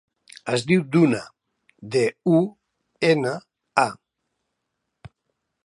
[0.55, 1.19] Es diu Duna:
[1.95, 2.01] de,
[2.37, 2.41] u,
[3.11, 3.35] ena,
[3.83, 3.87] a.